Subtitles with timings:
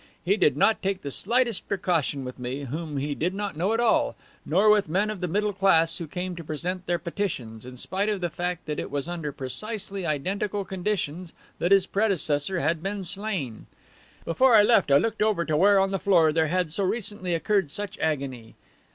[0.25, 3.79] He did not take the slightest precaution with me, whom he did not know at
[3.79, 4.15] all,
[4.47, 8.09] nor with men of the middle class who came to present their petitions, in spite
[8.09, 13.03] of the fact that it was under precisely identical conditions that his predecessor had been
[13.03, 13.67] slain.
[14.25, 17.35] Before I left I looked over to where on the floor there had so recently
[17.35, 18.55] occurred such agony.